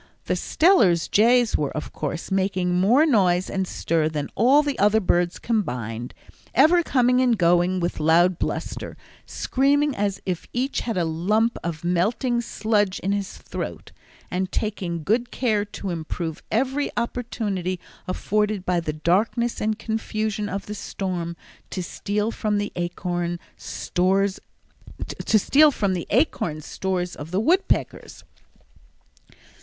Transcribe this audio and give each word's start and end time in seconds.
The 0.25 0.33
Steller's 0.33 1.07
jays 1.07 1.55
were, 1.55 1.69
of 1.77 1.93
course, 1.93 2.31
making 2.31 2.73
more 2.73 3.05
noise 3.05 3.51
and 3.51 3.67
stir 3.67 4.09
than 4.09 4.31
all 4.33 4.63
the 4.63 4.79
other 4.79 4.99
birds 4.99 5.37
combined; 5.37 6.15
ever 6.55 6.81
coming 6.81 7.21
and 7.21 7.37
going 7.37 7.79
with 7.79 7.99
loud 7.99 8.39
bluster, 8.39 8.97
screaming 9.27 9.95
as 9.95 10.19
if 10.25 10.47
each 10.53 10.79
had 10.79 10.97
a 10.97 11.05
lump 11.05 11.55
of 11.63 11.83
melting 11.83 12.41
sludge 12.41 12.97
in 13.01 13.11
his 13.11 13.37
throat, 13.37 13.91
and 14.31 14.51
taking 14.51 15.03
good 15.03 15.29
care 15.29 15.63
to 15.65 15.91
improve 15.91 16.41
every 16.49 16.89
opportunity 16.97 17.79
afforded 18.07 18.65
by 18.65 18.79
the 18.79 18.93
darkness 18.93 19.61
and 19.61 19.77
confusion 19.77 20.49
of 20.49 20.65
the 20.65 20.73
storm 20.73 21.35
to 21.69 21.83
steal 21.83 22.31
from 22.31 22.57
the 22.57 22.71
acorn 22.75 23.37
stores 23.55 24.39
of 27.15 27.31
the 27.31 27.39
woodpeckers. 27.39 28.23